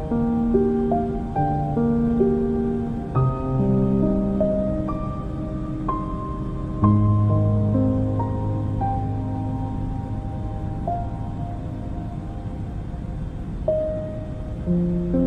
[14.69, 15.13] mm -hmm.
[15.13, 15.18] you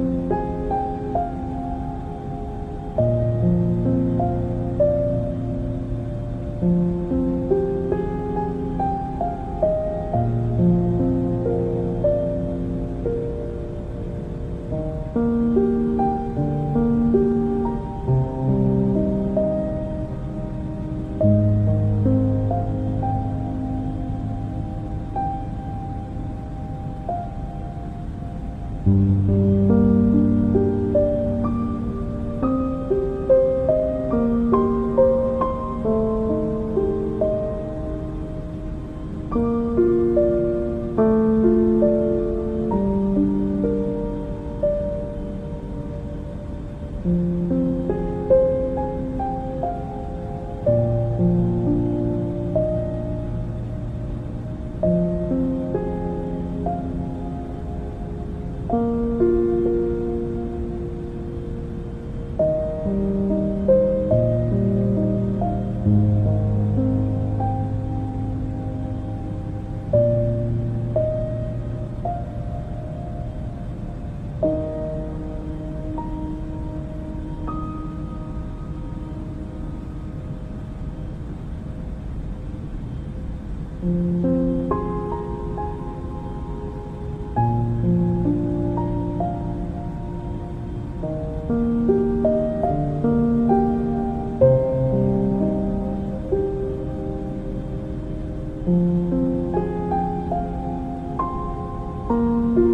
[102.42, 102.71] you.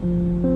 [0.00, 0.48] thank mm -hmm.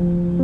[0.00, 0.35] you